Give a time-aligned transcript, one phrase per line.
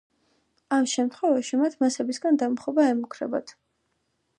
[0.77, 3.57] ამ შემთხვევაში მათ მასებისაგან დამხობა ემუქრებათ.